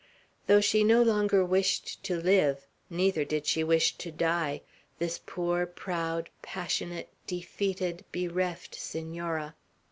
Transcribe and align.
Though 0.47 0.61
she 0.61 0.83
no 0.83 1.03
longer 1.03 1.45
wished 1.45 2.01
to 2.05 2.17
live, 2.19 2.65
neither 2.89 3.23
did 3.23 3.45
she 3.45 3.63
wish 3.63 3.95
to 3.99 4.11
die, 4.11 4.61
this 4.97 5.21
poor, 5.23 5.67
proud, 5.67 6.31
passionate, 6.41 7.09
defeated, 7.27 8.03
bereft 8.11 8.73
Senora. 8.73 9.53